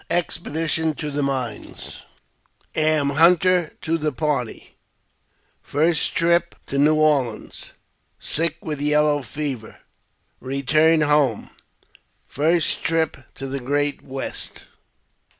[0.09, 2.05] Expedition to the Mines—
[2.95, 4.75] Am Hunter to the Party—
[5.71, 7.73] First Trip to New Orleans—
[8.19, 9.77] Sick with Yellow Fever—
[10.41, 11.51] Beturn Home—
[12.27, 14.65] First Trip to the Great West.